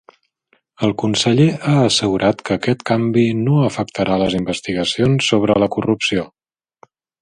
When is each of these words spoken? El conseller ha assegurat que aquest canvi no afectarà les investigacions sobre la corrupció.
El 0.87 0.93
conseller 1.01 1.47
ha 1.57 1.75
assegurat 1.89 2.41
que 2.49 2.57
aquest 2.57 2.83
canvi 2.93 3.27
no 3.45 3.61
afectarà 3.69 4.21
les 4.25 4.41
investigacions 4.43 5.33
sobre 5.35 5.63
la 5.65 5.73
corrupció. 5.79 6.31